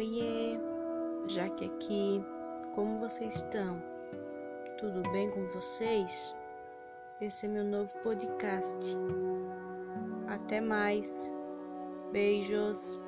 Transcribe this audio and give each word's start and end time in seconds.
Oiê, 0.00 0.58
Jaque 1.26 1.66
aqui. 1.66 2.24
Como 2.74 2.96
vocês 2.96 3.34
estão? 3.34 3.82
Tudo 4.78 5.02
bem 5.12 5.30
com 5.30 5.46
vocês? 5.48 6.34
Esse 7.20 7.44
é 7.44 7.50
meu 7.50 7.64
novo 7.64 7.92
podcast. 7.98 8.96
Até 10.26 10.58
mais. 10.58 11.30
Beijos. 12.12 12.98